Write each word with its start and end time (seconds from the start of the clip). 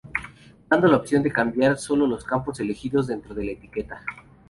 Dando 0.67 0.87
la 0.87 0.97
opción 0.97 1.21
de 1.21 1.31
cambiar 1.31 1.77
sólo 1.77 2.07
los 2.07 2.23
campos 2.23 2.59
elegidos 2.59 3.05
dentro 3.05 3.35
de 3.35 3.43
la 3.43 3.51
etiqueta. 3.51 4.01